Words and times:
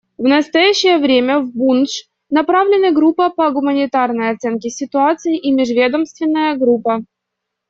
В 0.17 0.23
настоящее 0.23 0.97
время 0.97 1.41
в 1.41 1.51
Бундж 1.55 1.89
направлены 2.31 2.91
группа 2.91 3.29
по 3.29 3.51
гуманитарной 3.51 4.31
оценке 4.31 4.71
ситуации 4.71 5.37
и 5.37 5.51
межведомственная 5.51 6.57
группа. 6.57 7.05